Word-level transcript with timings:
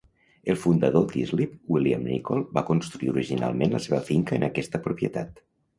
El 0.53 0.55
fundador 0.61 1.05
d'Islip, 1.11 1.53
William 1.75 2.07
Nicoll, 2.13 2.43
va 2.59 2.65
construir 2.73 3.13
originalment 3.15 3.77
la 3.79 3.87
seva 3.89 4.05
finca 4.13 4.41
en 4.41 4.53
aquesta 4.53 4.87
propietat. 4.91 5.51